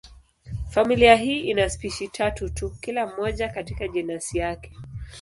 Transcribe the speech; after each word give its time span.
Familia 0.71 1.15
hii 1.15 1.39
ina 1.39 1.69
spishi 1.69 2.07
tatu 2.07 2.49
tu, 2.49 2.69
kila 2.69 3.07
moja 3.17 3.49
katika 3.49 3.87
jenasi 3.87 4.37
yake. 4.37 4.71